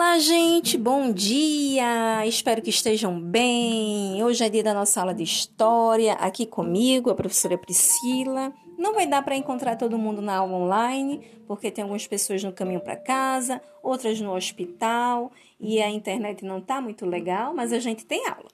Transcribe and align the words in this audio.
Olá, 0.00 0.16
gente, 0.20 0.78
bom 0.78 1.10
dia! 1.10 2.24
Espero 2.24 2.62
que 2.62 2.70
estejam 2.70 3.20
bem. 3.20 4.22
Hoje 4.22 4.44
é 4.44 4.48
dia 4.48 4.62
da 4.62 4.72
nossa 4.72 5.00
aula 5.00 5.12
de 5.12 5.24
história, 5.24 6.12
aqui 6.12 6.46
comigo, 6.46 7.10
a 7.10 7.16
professora 7.16 7.58
Priscila. 7.58 8.52
Não 8.78 8.94
vai 8.94 9.08
dar 9.08 9.24
para 9.24 9.36
encontrar 9.36 9.74
todo 9.74 9.98
mundo 9.98 10.22
na 10.22 10.36
aula 10.36 10.54
online, 10.54 11.28
porque 11.48 11.68
tem 11.68 11.82
algumas 11.82 12.06
pessoas 12.06 12.44
no 12.44 12.52
caminho 12.52 12.78
para 12.78 12.94
casa, 12.94 13.60
outras 13.82 14.20
no 14.20 14.36
hospital 14.36 15.32
e 15.58 15.82
a 15.82 15.90
internet 15.90 16.44
não 16.44 16.58
está 16.58 16.80
muito 16.80 17.04
legal, 17.04 17.52
mas 17.52 17.72
a 17.72 17.80
gente 17.80 18.06
tem 18.06 18.24
aula. 18.28 18.50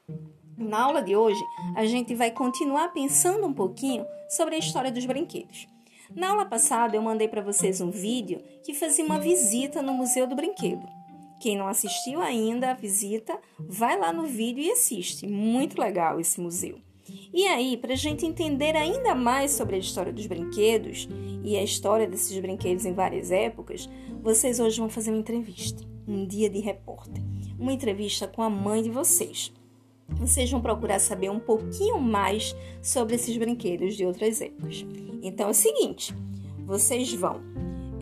Na 0.56 0.82
aula 0.82 1.02
de 1.02 1.14
hoje, 1.14 1.44
a 1.76 1.84
gente 1.84 2.14
vai 2.14 2.30
continuar 2.30 2.88
pensando 2.94 3.46
um 3.46 3.52
pouquinho 3.52 4.06
sobre 4.30 4.54
a 4.54 4.58
história 4.58 4.90
dos 4.90 5.04
brinquedos. 5.04 5.66
Na 6.16 6.30
aula 6.30 6.46
passada, 6.46 6.96
eu 6.96 7.02
mandei 7.02 7.28
para 7.28 7.42
vocês 7.42 7.82
um 7.82 7.90
vídeo 7.90 8.40
que 8.62 8.72
fazia 8.72 9.04
uma 9.04 9.18
visita 9.18 9.82
no 9.82 9.92
Museu 9.92 10.26
do 10.26 10.34
Brinquedo. 10.34 11.03
Quem 11.44 11.58
não 11.58 11.68
assistiu 11.68 12.22
ainda 12.22 12.70
a 12.70 12.74
visita, 12.74 13.38
vai 13.58 14.00
lá 14.00 14.14
no 14.14 14.24
vídeo 14.24 14.64
e 14.64 14.70
assiste. 14.70 15.26
Muito 15.26 15.78
legal 15.78 16.18
esse 16.18 16.40
museu. 16.40 16.78
E 17.34 17.46
aí, 17.46 17.76
para 17.76 17.92
a 17.92 17.96
gente 17.96 18.24
entender 18.24 18.74
ainda 18.74 19.14
mais 19.14 19.50
sobre 19.50 19.76
a 19.76 19.78
história 19.78 20.10
dos 20.10 20.26
brinquedos 20.26 21.06
e 21.44 21.54
a 21.54 21.62
história 21.62 22.08
desses 22.08 22.40
brinquedos 22.40 22.86
em 22.86 22.94
várias 22.94 23.30
épocas, 23.30 23.90
vocês 24.22 24.58
hoje 24.58 24.80
vão 24.80 24.88
fazer 24.88 25.10
uma 25.10 25.20
entrevista, 25.20 25.86
um 26.08 26.26
dia 26.26 26.48
de 26.48 26.60
repórter, 26.60 27.22
uma 27.58 27.74
entrevista 27.74 28.26
com 28.26 28.40
a 28.40 28.48
mãe 28.48 28.82
de 28.82 28.88
vocês. 28.88 29.52
Vocês 30.08 30.50
vão 30.50 30.62
procurar 30.62 30.98
saber 30.98 31.28
um 31.28 31.40
pouquinho 31.40 32.00
mais 32.00 32.56
sobre 32.82 33.16
esses 33.16 33.36
brinquedos 33.36 33.98
de 33.98 34.06
outras 34.06 34.40
épocas. 34.40 34.82
Então 35.22 35.48
é 35.48 35.50
o 35.50 35.54
seguinte: 35.54 36.14
vocês 36.64 37.12
vão 37.12 37.42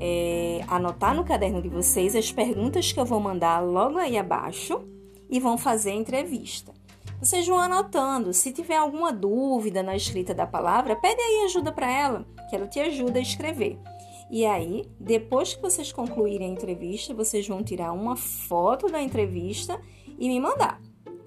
é, 0.05 0.65
anotar 0.67 1.15
no 1.15 1.23
caderno 1.23 1.63
de 1.63 1.69
vocês 1.69 2.17
as 2.17 2.33
perguntas 2.33 2.91
que 2.91 2.99
eu 2.99 3.05
vou 3.05 3.21
mandar 3.21 3.61
logo 3.61 3.99
aí 3.99 4.19
abaixo 4.19 4.83
e 5.31 5.39
vão 5.39 5.57
fazer 5.57 5.93
a 5.93 5.95
entrevista. 5.95 6.75
Vocês 7.21 7.47
vão 7.47 7.57
anotando. 7.57 8.33
Se 8.33 8.51
tiver 8.51 8.75
alguma 8.75 9.13
dúvida 9.13 9.81
na 9.81 9.95
escrita 9.95 10.35
da 10.35 10.45
palavra, 10.45 10.97
pede 10.97 11.23
aí 11.23 11.45
ajuda 11.45 11.71
para 11.71 11.89
ela, 11.89 12.27
que 12.51 12.57
ela 12.57 12.67
te 12.67 12.81
ajuda 12.81 13.21
a 13.21 13.23
escrever. 13.23 13.79
E 14.29 14.45
aí, 14.45 14.85
depois 14.99 15.55
que 15.55 15.63
vocês 15.63 15.93
concluírem 15.93 16.51
a 16.51 16.53
entrevista, 16.53 17.15
vocês 17.15 17.47
vão 17.47 17.63
tirar 17.63 17.93
uma 17.93 18.17
foto 18.17 18.89
da 18.89 19.01
entrevista 19.01 19.81
e 20.19 20.29
me 20.29 20.41
mandar, 20.41 20.81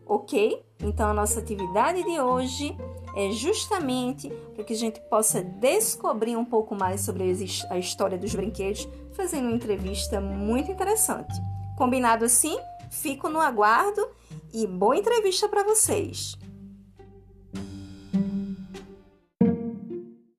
ok? 0.05 0.63
Então, 0.79 1.09
a 1.09 1.13
nossa 1.13 1.39
atividade 1.39 2.03
de 2.03 2.19
hoje 2.19 2.75
é 3.15 3.31
justamente 3.31 4.29
para 4.53 4.63
que 4.63 4.73
a 4.73 4.77
gente 4.77 4.99
possa 5.09 5.41
descobrir 5.41 6.35
um 6.35 6.45
pouco 6.45 6.75
mais 6.75 7.01
sobre 7.01 7.23
a 7.69 7.77
história 7.77 8.17
dos 8.17 8.35
brinquedos, 8.35 8.87
fazendo 9.13 9.47
uma 9.47 9.55
entrevista 9.55 10.19
muito 10.19 10.69
interessante. 10.69 11.33
Combinado 11.77 12.25
assim? 12.25 12.57
Fico 12.89 13.29
no 13.29 13.39
aguardo 13.39 14.07
e 14.53 14.67
boa 14.67 14.97
entrevista 14.97 15.47
para 15.47 15.63
vocês! 15.63 16.37